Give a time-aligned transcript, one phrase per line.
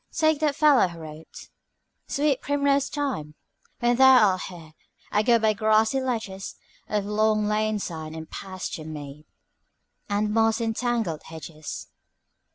[0.11, 1.49] Take that fellow who wrote
[2.07, 3.35] "'Sweet primrose time!
[3.81, 4.73] When thou art here
[5.11, 6.55] I go by grassy ledges
[6.89, 9.27] Of long lane side, and pasture mead,
[10.09, 11.85] And moss entangled hedges.'